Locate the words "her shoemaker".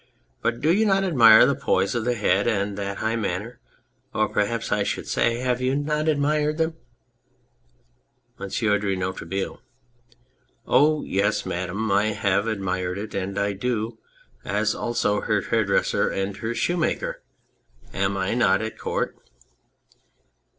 16.37-17.21